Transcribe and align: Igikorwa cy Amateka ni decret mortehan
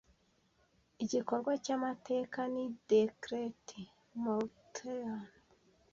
Igikorwa 1.03 1.53
cy 1.63 1.69
Amateka 1.75 2.39
ni 2.53 2.65
decret 2.89 3.65
mortehan 4.21 5.25